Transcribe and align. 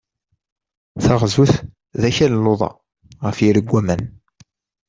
Taɣzut 1.03 1.53
d 2.01 2.03
akal 2.09 2.31
n 2.37 2.41
luḍa 2.45 2.69
ɣef 3.25 3.37
yiri 3.43 3.61
n 3.65 3.69
waman. 3.71 4.01